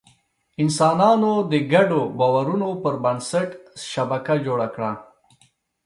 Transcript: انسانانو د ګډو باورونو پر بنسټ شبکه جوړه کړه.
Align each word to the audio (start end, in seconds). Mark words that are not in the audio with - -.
انسانانو 0.63 1.31
د 1.51 1.53
ګډو 1.73 2.01
باورونو 2.17 2.69
پر 2.83 2.95
بنسټ 3.03 3.49
شبکه 3.89 4.35
جوړه 4.45 4.67
کړه. 4.75 4.91